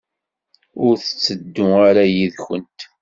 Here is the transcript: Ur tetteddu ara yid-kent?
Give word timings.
Ur 0.85 0.93
tetteddu 0.97 1.67
ara 1.89 2.03
yid-kent? 2.13 2.79